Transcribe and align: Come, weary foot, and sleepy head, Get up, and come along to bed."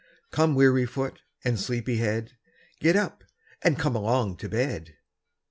Come, 0.31 0.55
weary 0.55 0.87
foot, 0.87 1.21
and 1.45 1.59
sleepy 1.59 1.97
head, 1.97 2.31
Get 2.79 2.95
up, 2.95 3.23
and 3.61 3.77
come 3.77 3.95
along 3.95 4.37
to 4.37 4.49
bed." 4.49 4.95